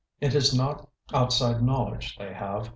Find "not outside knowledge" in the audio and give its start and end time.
0.51-2.17